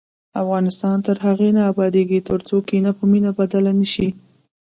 [0.41, 4.09] افغانستان تر هغو نه ابادیږي، ترڅو کینه په مینه بدله نشي.